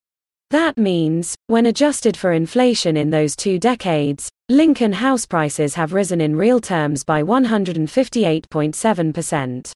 That 0.52 0.78
means, 0.78 1.36
when 1.48 1.66
adjusted 1.66 2.16
for 2.16 2.34
inflation 2.34 2.96
in 2.96 3.10
those 3.10 3.36
two 3.36 3.58
decades, 3.58 4.30
Lincoln 4.50 4.94
house 4.94 5.26
prices 5.26 5.74
have 5.74 5.94
risen 5.94 6.22
in 6.22 6.36
real 6.36 6.60
terms 6.60 7.04
by 7.04 7.24
158.7%. 7.24 9.72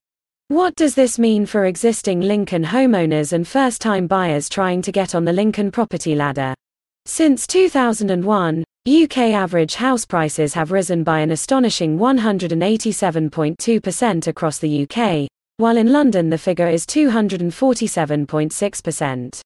What 0.49 0.75
does 0.75 0.93
this 0.93 1.17
mean 1.17 1.47
for 1.47 1.65
existing 1.65 2.21
Lincoln 2.21 2.65
homeowners 2.65 3.33
and 3.33 3.47
first 3.47 3.81
time 3.81 4.05
buyers 4.05 4.47
trying 4.47 4.83
to 4.83 4.91
get 4.91 5.15
on 5.15 5.25
the 5.25 5.33
Lincoln 5.33 5.71
property 5.71 6.13
ladder? 6.13 6.53
Since 7.07 7.47
2001, 7.47 8.63
UK 8.87 9.17
average 9.17 9.73
house 9.73 10.05
prices 10.05 10.53
have 10.53 10.71
risen 10.71 11.03
by 11.03 11.21
an 11.21 11.31
astonishing 11.31 11.97
187.2% 11.97 14.27
across 14.27 14.59
the 14.59 14.87
UK, 14.87 15.27
while 15.57 15.77
in 15.77 15.91
London 15.91 16.29
the 16.29 16.37
figure 16.37 16.69
is 16.69 16.85
247.6%. 16.85 19.41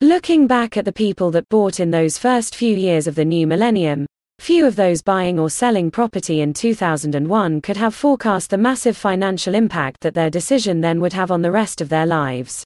Looking 0.00 0.48
back 0.48 0.76
at 0.76 0.84
the 0.84 0.92
people 0.92 1.30
that 1.30 1.48
bought 1.48 1.78
in 1.78 1.92
those 1.92 2.18
first 2.18 2.56
few 2.56 2.76
years 2.76 3.06
of 3.06 3.14
the 3.14 3.24
new 3.24 3.46
millennium, 3.46 4.04
Few 4.38 4.66
of 4.66 4.76
those 4.76 5.00
buying 5.00 5.38
or 5.38 5.48
selling 5.48 5.90
property 5.90 6.40
in 6.40 6.52
2001 6.52 7.60
could 7.60 7.76
have 7.76 7.94
forecast 7.94 8.50
the 8.50 8.58
massive 8.58 8.96
financial 8.96 9.54
impact 9.54 10.00
that 10.00 10.14
their 10.14 10.30
decision 10.30 10.80
then 10.80 11.00
would 11.00 11.12
have 11.12 11.30
on 11.30 11.42
the 11.42 11.50
rest 11.50 11.80
of 11.80 11.88
their 11.88 12.06
lives. 12.06 12.64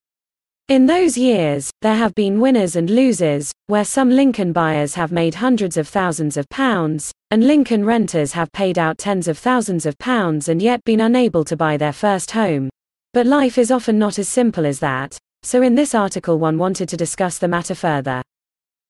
In 0.68 0.84
those 0.84 1.16
years, 1.16 1.70
there 1.80 1.94
have 1.94 2.14
been 2.14 2.40
winners 2.40 2.76
and 2.76 2.90
losers, 2.90 3.52
where 3.68 3.86
some 3.86 4.10
Lincoln 4.10 4.52
buyers 4.52 4.94
have 4.96 5.10
made 5.10 5.36
hundreds 5.36 5.78
of 5.78 5.88
thousands 5.88 6.36
of 6.36 6.46
pounds, 6.50 7.10
and 7.30 7.46
Lincoln 7.46 7.84
renters 7.84 8.32
have 8.32 8.52
paid 8.52 8.78
out 8.78 8.98
tens 8.98 9.28
of 9.28 9.38
thousands 9.38 9.86
of 9.86 9.96
pounds 9.98 10.48
and 10.50 10.60
yet 10.60 10.84
been 10.84 11.00
unable 11.00 11.42
to 11.44 11.56
buy 11.56 11.78
their 11.78 11.94
first 11.94 12.32
home. 12.32 12.68
But 13.14 13.26
life 13.26 13.56
is 13.56 13.70
often 13.70 13.98
not 13.98 14.18
as 14.18 14.28
simple 14.28 14.66
as 14.66 14.78
that, 14.80 15.16
so 15.42 15.62
in 15.62 15.74
this 15.74 15.94
article 15.94 16.38
one 16.38 16.58
wanted 16.58 16.90
to 16.90 16.98
discuss 16.98 17.38
the 17.38 17.48
matter 17.48 17.74
further. 17.74 18.22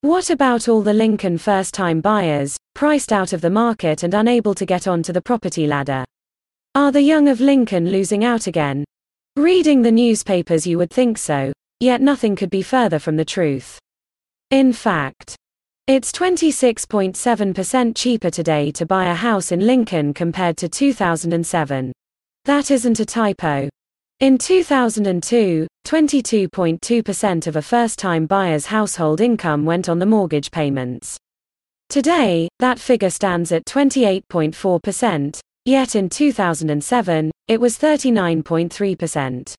What 0.00 0.30
about 0.30 0.68
all 0.68 0.80
the 0.80 0.94
Lincoln 0.94 1.36
first 1.36 1.74
time 1.74 2.00
buyers, 2.00 2.56
priced 2.74 3.12
out 3.12 3.32
of 3.34 3.42
the 3.42 3.50
market 3.50 4.02
and 4.02 4.14
unable 4.14 4.54
to 4.54 4.64
get 4.64 4.86
onto 4.86 5.12
the 5.12 5.20
property 5.20 5.66
ladder? 5.66 6.04
Are 6.74 6.90
the 6.90 7.02
young 7.02 7.28
of 7.28 7.40
Lincoln 7.40 7.90
losing 7.90 8.24
out 8.24 8.46
again? 8.46 8.84
Reading 9.36 9.82
the 9.82 9.92
newspapers, 9.92 10.66
you 10.66 10.78
would 10.78 10.90
think 10.90 11.18
so, 11.18 11.52
yet 11.80 12.00
nothing 12.00 12.34
could 12.34 12.50
be 12.50 12.62
further 12.62 12.98
from 12.98 13.16
the 13.16 13.24
truth. 13.24 13.78
In 14.50 14.72
fact, 14.72 15.36
it's 15.86 16.12
26.7% 16.12 17.94
cheaper 17.94 18.30
today 18.30 18.70
to 18.72 18.86
buy 18.86 19.10
a 19.10 19.14
house 19.14 19.52
in 19.52 19.60
Lincoln 19.60 20.14
compared 20.14 20.56
to 20.56 20.68
2007. 20.68 21.92
That 22.46 22.70
isn't 22.70 23.00
a 23.00 23.04
typo. 23.04 23.68
In 24.18 24.38
2002, 24.38 25.66
22.2% 25.86 27.46
of 27.46 27.56
a 27.56 27.60
first 27.60 27.98
time 27.98 28.24
buyer's 28.24 28.64
household 28.64 29.20
income 29.20 29.66
went 29.66 29.90
on 29.90 29.98
the 29.98 30.06
mortgage 30.06 30.50
payments. 30.50 31.18
Today, 31.90 32.48
that 32.58 32.78
figure 32.78 33.10
stands 33.10 33.52
at 33.52 33.66
28.4%, 33.66 35.38
yet 35.66 35.94
in 35.94 36.08
2007, 36.08 37.30
it 37.46 37.60
was 37.60 37.76
39.3%. 37.76 39.54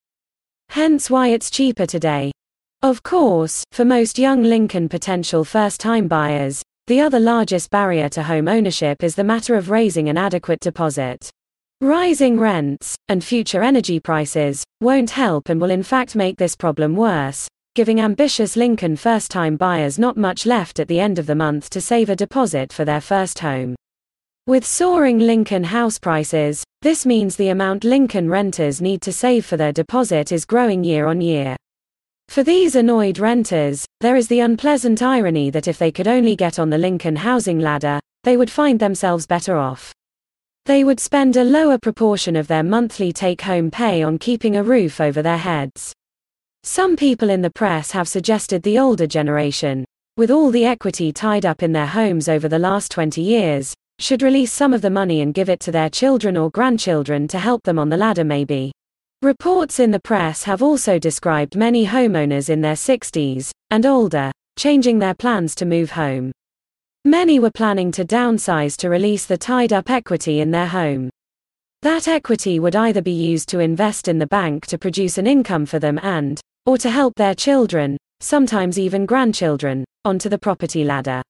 Hence 0.69 1.09
why 1.12 1.28
it's 1.28 1.51
cheaper 1.51 1.85
today. 1.85 2.31
Of 2.81 3.03
course, 3.03 3.63
for 3.72 3.85
most 3.85 4.18
young 4.18 4.41
Lincoln 4.41 4.89
potential 4.89 5.44
first 5.44 5.79
time 5.79 6.07
buyers, 6.07 6.63
the 6.88 7.00
other 7.00 7.19
largest 7.19 7.69
barrier 7.69 8.09
to 8.09 8.24
home 8.24 8.47
ownership 8.47 9.03
is 9.03 9.13
the 9.13 9.24
matter 9.24 9.53
of 9.53 9.69
raising 9.69 10.09
an 10.09 10.18
adequate 10.18 10.62
deposit. 10.62 11.29
Rising 11.81 12.39
rents, 12.39 12.95
and 13.07 13.23
future 13.23 13.61
energy 13.61 13.99
prices, 13.99 14.63
won't 14.81 15.11
help 15.11 15.47
and 15.47 15.61
will 15.61 15.69
in 15.69 15.83
fact 15.83 16.15
make 16.15 16.35
this 16.35 16.55
problem 16.55 16.95
worse, 16.95 17.47
giving 17.75 18.01
ambitious 18.01 18.55
Lincoln 18.55 18.95
first 18.95 19.29
time 19.29 19.57
buyers 19.57 19.99
not 19.99 20.17
much 20.17 20.47
left 20.47 20.79
at 20.79 20.88
the 20.88 20.99
end 20.99 21.19
of 21.19 21.27
the 21.27 21.35
month 21.35 21.69
to 21.69 21.79
save 21.79 22.09
a 22.09 22.15
deposit 22.15 22.73
for 22.73 22.83
their 22.83 22.99
first 22.99 23.38
home. 23.38 23.75
With 24.47 24.65
soaring 24.65 25.19
Lincoln 25.19 25.65
house 25.65 25.99
prices, 25.99 26.63
this 26.81 27.05
means 27.05 27.35
the 27.35 27.49
amount 27.49 27.83
Lincoln 27.83 28.27
renters 28.27 28.81
need 28.81 29.03
to 29.03 29.13
save 29.13 29.45
for 29.45 29.55
their 29.55 29.71
deposit 29.71 30.31
is 30.31 30.45
growing 30.45 30.83
year 30.83 31.05
on 31.05 31.21
year. 31.21 31.55
For 32.27 32.41
these 32.41 32.75
annoyed 32.75 33.19
renters, 33.19 33.85
there 33.99 34.15
is 34.15 34.27
the 34.29 34.39
unpleasant 34.39 35.03
irony 35.03 35.51
that 35.51 35.67
if 35.67 35.77
they 35.77 35.91
could 35.91 36.07
only 36.07 36.35
get 36.35 36.57
on 36.57 36.71
the 36.71 36.79
Lincoln 36.79 37.17
housing 37.17 37.59
ladder, 37.59 37.99
they 38.23 38.35
would 38.35 38.49
find 38.49 38.79
themselves 38.79 39.27
better 39.27 39.57
off. 39.57 39.94
They 40.67 40.83
would 40.83 41.00
spend 41.00 41.38
a 41.38 41.45
lower 41.45 41.78
proportion 41.78 42.35
of 42.35 42.47
their 42.47 42.61
monthly 42.61 43.13
take 43.13 43.39
home 43.39 43.72
pay 43.72 44.03
on 44.03 44.17
keeping 44.17 44.57
a 44.57 44.63
roof 44.63 45.00
over 45.00 45.22
their 45.22 45.38
heads. 45.38 45.94
Some 46.63 46.97
people 46.97 47.29
in 47.29 47.41
the 47.41 47.50
press 47.50 47.91
have 47.91 48.09
suggested 48.09 48.63
the 48.63 48.77
older 48.77 49.07
generation, 49.07 49.85
with 50.17 50.29
all 50.29 50.51
the 50.51 50.66
equity 50.66 51.13
tied 51.13 51.45
up 51.45 51.63
in 51.63 51.72
their 51.72 51.85
homes 51.85 52.27
over 52.27 52.50
the 52.50 52.59
last 52.59 52.91
20 52.91 53.22
years, 53.22 53.73
should 54.00 54.22
release 54.22 54.51
some 54.51 54.73
of 54.73 54.81
the 54.81 54.89
money 54.89 55.22
and 55.22 55.33
give 55.33 55.47
it 55.47 55.61
to 55.61 55.72
their 55.72 55.89
children 55.89 56.35
or 56.35 56.51
grandchildren 56.51 57.29
to 57.29 57.39
help 57.39 57.63
them 57.63 57.79
on 57.79 57.88
the 57.88 57.95
ladder, 57.95 58.25
maybe. 58.25 58.73
Reports 59.22 59.79
in 59.79 59.91
the 59.91 60.01
press 60.01 60.44
have 60.44 60.61
also 60.61 61.00
described 61.00 61.56
many 61.56 61.85
homeowners 61.85 62.50
in 62.50 62.59
their 62.59 62.75
60s 62.75 63.51
and 63.72 63.85
older 63.85 64.33
changing 64.57 65.00
their 65.00 65.13
plans 65.13 65.56
to 65.56 65.66
move 65.66 65.91
home. 65.91 66.29
Many 67.07 67.40
were 67.40 67.51
planning 67.51 67.90
to 67.94 68.03
downsize 68.03 68.75
to 68.79 68.90
release 68.90 69.25
the 69.25 69.38
tied 69.38 69.72
up 69.72 69.90
equity 69.90 70.41
in 70.41 70.51
their 70.51 70.68
home. 70.68 71.09
That 71.81 72.06
equity 72.06 72.59
would 72.59 72.75
either 72.75 73.01
be 73.01 73.13
used 73.13 73.47
to 73.47 73.59
invest 73.59 74.09
in 74.09 74.19
the 74.19 74.28
bank 74.28 74.66
to 74.66 74.78
produce 74.78 75.18
an 75.18 75.25
income 75.25 75.66
for 75.66 75.79
them 75.79 76.01
and, 76.03 76.41
or 76.65 76.77
to 76.80 76.89
help 76.89 77.15
their 77.15 77.33
children, 77.33 77.95
sometimes 78.19 78.77
even 78.77 79.06
grandchildren, 79.06 79.86
onto 80.04 80.27
the 80.27 80.38
property 80.38 80.83
ladder. 80.83 81.21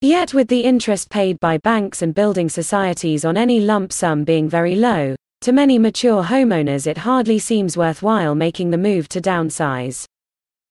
Yet, 0.00 0.34
with 0.34 0.46
the 0.46 0.60
interest 0.60 1.10
paid 1.10 1.40
by 1.40 1.58
banks 1.58 2.02
and 2.02 2.14
building 2.14 2.48
societies 2.48 3.24
on 3.24 3.36
any 3.36 3.58
lump 3.58 3.92
sum 3.92 4.22
being 4.22 4.48
very 4.48 4.76
low, 4.76 5.16
to 5.40 5.50
many 5.50 5.80
mature 5.80 6.22
homeowners 6.22 6.86
it 6.86 6.98
hardly 6.98 7.40
seems 7.40 7.76
worthwhile 7.76 8.36
making 8.36 8.70
the 8.70 8.78
move 8.78 9.08
to 9.08 9.20
downsize. 9.20 10.06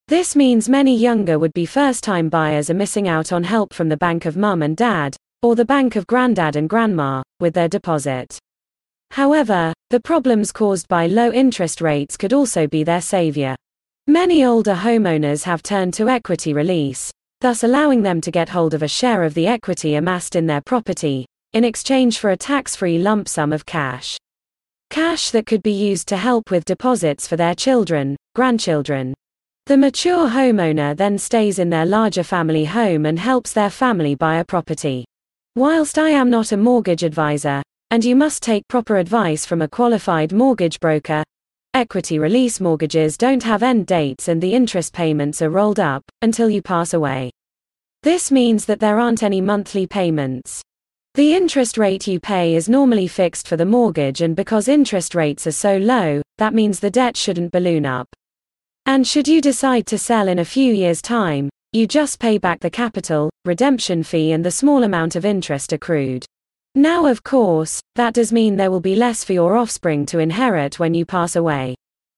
This 0.09 0.35
means 0.35 0.67
many 0.67 0.97
younger 0.97 1.39
would 1.39 1.53
be 1.53 1.65
first 1.65 2.03
time 2.03 2.27
buyers 2.27 2.69
are 2.69 2.73
missing 2.73 3.07
out 3.07 3.31
on 3.31 3.43
help 3.45 3.73
from 3.73 3.87
the 3.87 3.95
bank 3.95 4.25
of 4.25 4.35
mum 4.35 4.61
and 4.61 4.75
dad, 4.75 5.15
or 5.41 5.55
the 5.55 5.63
bank 5.63 5.95
of 5.95 6.05
granddad 6.07 6.57
and 6.57 6.69
grandma, 6.69 7.23
with 7.39 7.53
their 7.53 7.69
deposit. 7.69 8.37
However, 9.11 9.73
the 9.91 10.01
problems 10.01 10.51
caused 10.51 10.89
by 10.89 11.07
low 11.07 11.31
interest 11.31 11.79
rates 11.79 12.17
could 12.17 12.33
also 12.33 12.67
be 12.67 12.83
their 12.83 12.99
savior. 12.99 13.55
Many 14.07 14.43
older 14.43 14.75
homeowners 14.75 15.43
have 15.43 15.63
turned 15.63 15.93
to 15.93 16.09
equity 16.09 16.53
release, 16.53 17.09
thus 17.39 17.63
allowing 17.63 18.01
them 18.01 18.19
to 18.21 18.31
get 18.31 18.49
hold 18.49 18.73
of 18.73 18.83
a 18.83 18.87
share 18.89 19.23
of 19.23 19.33
the 19.33 19.47
equity 19.47 19.95
amassed 19.95 20.35
in 20.35 20.47
their 20.47 20.61
property, 20.61 21.25
in 21.53 21.63
exchange 21.63 22.19
for 22.19 22.31
a 22.31 22.37
tax 22.37 22.75
free 22.75 22.99
lump 22.99 23.29
sum 23.29 23.53
of 23.53 23.65
cash. 23.65 24.17
Cash 24.89 25.29
that 25.29 25.45
could 25.45 25.63
be 25.63 25.71
used 25.71 26.09
to 26.09 26.17
help 26.17 26.51
with 26.51 26.65
deposits 26.65 27.25
for 27.25 27.37
their 27.37 27.55
children, 27.55 28.17
grandchildren. 28.35 29.13
The 29.65 29.77
mature 29.77 30.27
homeowner 30.27 30.93
then 30.97 31.17
stays 31.17 31.57
in 31.57 31.69
their 31.69 31.85
larger 31.85 32.23
family 32.23 32.65
home 32.65 33.05
and 33.05 33.17
helps 33.17 33.53
their 33.53 33.69
family 33.69 34.13
buy 34.13 34.39
a 34.39 34.43
property. 34.43 35.05
Whilst 35.55 35.97
I 35.97 36.09
am 36.09 36.29
not 36.29 36.51
a 36.51 36.57
mortgage 36.57 37.01
advisor, 37.01 37.63
and 37.89 38.03
you 38.03 38.13
must 38.13 38.43
take 38.43 38.67
proper 38.67 38.97
advice 38.97 39.45
from 39.45 39.61
a 39.61 39.67
qualified 39.69 40.33
mortgage 40.33 40.81
broker, 40.81 41.23
equity 41.73 42.19
release 42.19 42.59
mortgages 42.59 43.15
don't 43.15 43.41
have 43.43 43.63
end 43.63 43.87
dates 43.87 44.27
and 44.27 44.41
the 44.41 44.53
interest 44.53 44.91
payments 44.91 45.41
are 45.41 45.49
rolled 45.49 45.79
up 45.79 46.03
until 46.21 46.49
you 46.49 46.61
pass 46.61 46.93
away. 46.93 47.31
This 48.01 48.33
means 48.33 48.65
that 48.65 48.81
there 48.81 48.99
aren't 48.99 49.23
any 49.23 49.39
monthly 49.39 49.87
payments. 49.87 50.61
The 51.13 51.35
interest 51.35 51.77
rate 51.77 52.05
you 52.05 52.19
pay 52.19 52.55
is 52.55 52.67
normally 52.67 53.07
fixed 53.07 53.47
for 53.47 53.55
the 53.55 53.65
mortgage, 53.65 54.19
and 54.19 54.35
because 54.35 54.67
interest 54.67 55.15
rates 55.15 55.47
are 55.47 55.53
so 55.53 55.77
low, 55.77 56.21
that 56.37 56.53
means 56.53 56.81
the 56.81 56.91
debt 56.91 57.15
shouldn't 57.15 57.53
balloon 57.53 57.85
up. 57.85 58.09
And 58.85 59.07
should 59.07 59.29
you 59.29 59.39
decide 59.39 59.87
to 59.87 59.97
sell 59.97 60.27
in 60.27 60.39
a 60.39 60.45
few 60.45 60.73
years' 60.73 61.01
time, 61.01 61.49
you 61.71 61.87
just 61.87 62.19
pay 62.19 62.37
back 62.37 62.59
the 62.59 62.69
capital, 62.69 63.29
redemption 63.45 64.03
fee, 64.03 64.33
and 64.33 64.45
the 64.45 64.51
small 64.51 64.83
amount 64.83 65.15
of 65.15 65.25
interest 65.25 65.71
accrued. 65.71 66.25
Now, 66.75 67.05
of 67.05 67.23
course, 67.23 67.79
that 67.95 68.13
does 68.13 68.33
mean 68.33 68.55
there 68.55 68.71
will 68.71 68.81
be 68.81 68.95
less 68.95 69.23
for 69.23 69.33
your 69.33 69.55
offspring 69.55 70.05
to 70.07 70.19
inherit 70.19 70.79
when 70.79 70.93
you 70.93 71.05
pass 71.05 71.37
away. 71.37 71.75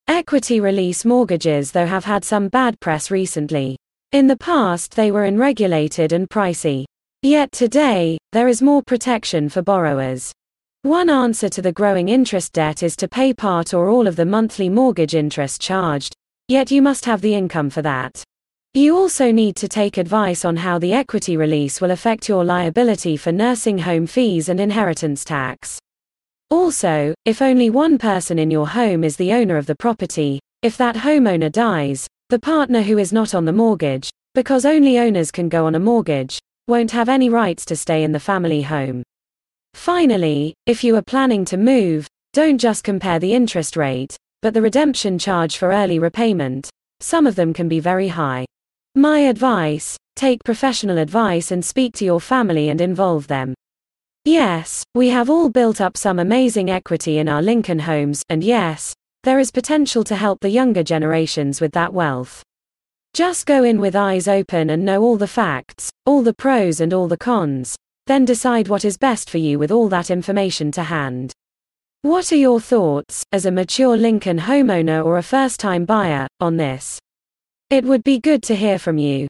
Equity 0.07 0.59
release 0.59 1.05
mortgages, 1.05 1.71
though, 1.71 1.85
have 1.85 2.05
had 2.05 2.25
some 2.25 2.47
bad 2.47 2.79
press 2.79 3.11
recently. 3.11 3.77
In 4.11 4.25
the 4.25 4.37
past, 4.37 4.95
they 4.95 5.11
were 5.11 5.25
unregulated 5.25 6.13
and 6.13 6.29
pricey. 6.29 6.85
Yet 7.21 7.51
today, 7.51 8.17
there 8.31 8.47
is 8.47 8.61
more 8.61 8.81
protection 8.81 9.49
for 9.49 9.61
borrowers. 9.61 10.31
One 10.81 11.09
answer 11.09 11.49
to 11.49 11.61
the 11.61 11.71
growing 11.71 12.09
interest 12.09 12.53
debt 12.53 12.81
is 12.81 12.95
to 12.97 13.07
pay 13.07 13.33
part 13.33 13.73
or 13.73 13.89
all 13.89 14.07
of 14.07 14.15
the 14.15 14.25
monthly 14.25 14.69
mortgage 14.69 15.15
interest 15.15 15.59
charged, 15.61 16.15
yet 16.47 16.71
you 16.71 16.81
must 16.81 17.05
have 17.05 17.21
the 17.21 17.35
income 17.35 17.69
for 17.69 17.81
that. 17.81 18.23
You 18.73 18.97
also 18.97 19.31
need 19.31 19.55
to 19.55 19.67
take 19.67 19.97
advice 19.97 20.43
on 20.43 20.57
how 20.57 20.79
the 20.79 20.91
equity 20.91 21.37
release 21.37 21.79
will 21.79 21.91
affect 21.91 22.27
your 22.27 22.43
liability 22.43 23.15
for 23.15 23.31
nursing 23.31 23.77
home 23.77 24.05
fees 24.05 24.49
and 24.49 24.59
inheritance 24.59 25.23
tax. 25.23 25.79
Also, 26.49 27.13
if 27.25 27.41
only 27.41 27.69
one 27.69 27.97
person 27.97 28.37
in 28.37 28.51
your 28.51 28.67
home 28.67 29.03
is 29.03 29.15
the 29.15 29.31
owner 29.31 29.57
of 29.57 29.65
the 29.65 29.75
property, 29.75 30.39
if 30.61 30.77
that 30.77 30.95
homeowner 30.95 31.51
dies, 31.51 32.07
the 32.29 32.39
partner 32.39 32.81
who 32.81 32.97
is 32.97 33.13
not 33.13 33.33
on 33.33 33.45
the 33.45 33.53
mortgage, 33.53 34.09
because 34.33 34.65
only 34.65 34.99
owners 34.99 35.31
can 35.31 35.47
go 35.47 35.65
on 35.65 35.75
a 35.75 35.79
mortgage, 35.79 36.37
won't 36.67 36.91
have 36.91 37.07
any 37.07 37.29
rights 37.29 37.63
to 37.65 37.75
stay 37.75 38.03
in 38.03 38.11
the 38.11 38.19
family 38.19 38.61
home. 38.61 39.03
Finally, 39.73 40.53
if 40.65 40.83
you 40.83 40.95
are 40.95 41.01
planning 41.01 41.45
to 41.45 41.57
move, 41.57 42.07
don't 42.33 42.57
just 42.57 42.83
compare 42.83 43.19
the 43.19 43.33
interest 43.33 43.77
rate, 43.77 44.17
but 44.41 44.53
the 44.53 44.61
redemption 44.61 45.17
charge 45.17 45.57
for 45.57 45.71
early 45.71 45.99
repayment. 45.99 46.69
Some 46.99 47.27
of 47.27 47.35
them 47.35 47.53
can 47.53 47.67
be 47.67 47.79
very 47.79 48.07
high. 48.07 48.45
My 48.95 49.19
advice 49.19 49.97
take 50.15 50.43
professional 50.43 50.97
advice 50.97 51.51
and 51.51 51.63
speak 51.63 51.93
to 51.95 52.05
your 52.05 52.21
family 52.21 52.69
and 52.69 52.79
involve 52.79 53.27
them. 53.27 53.53
Yes, 54.23 54.83
we 54.95 55.09
have 55.09 55.29
all 55.29 55.49
built 55.49 55.81
up 55.81 55.97
some 55.97 56.19
amazing 56.19 56.69
equity 56.69 57.19
in 57.19 57.29
our 57.29 57.41
Lincoln 57.41 57.79
homes, 57.79 58.23
and 58.29 58.43
yes, 58.43 58.93
there 59.23 59.39
is 59.39 59.51
potential 59.51 60.03
to 60.05 60.15
help 60.15 60.39
the 60.39 60.49
younger 60.49 60.83
generations 60.83 61.59
with 61.59 61.73
that 61.73 61.93
wealth. 61.93 62.41
Just 63.13 63.45
go 63.45 63.63
in 63.63 63.79
with 63.79 63.95
eyes 63.95 64.27
open 64.27 64.69
and 64.69 64.83
know 64.83 65.01
all 65.01 65.17
the 65.17 65.27
facts, 65.27 65.89
all 66.05 66.21
the 66.21 66.33
pros 66.33 66.79
and 66.79 66.93
all 66.93 67.07
the 67.07 67.17
cons, 67.17 67.75
then 68.07 68.25
decide 68.25 68.67
what 68.67 68.85
is 68.85 68.97
best 68.97 69.29
for 69.29 69.37
you 69.37 69.59
with 69.59 69.71
all 69.71 69.89
that 69.89 70.09
information 70.09 70.71
to 70.71 70.83
hand. 70.83 71.33
What 72.05 72.31
are 72.31 72.35
your 72.35 72.59
thoughts, 72.59 73.23
as 73.31 73.47
a 73.47 73.51
mature 73.51 73.97
Lincoln 73.97 74.37
homeowner 74.37 75.03
or 75.03 75.17
a 75.17 75.23
first 75.23 75.59
time 75.59 75.85
buyer, 75.85 76.27
on 76.39 76.55
this? 76.55 76.99
It 77.71 77.83
would 77.83 78.03
be 78.03 78.19
good 78.19 78.43
to 78.43 78.55
hear 78.55 78.77
from 78.77 78.99
you. 78.99 79.27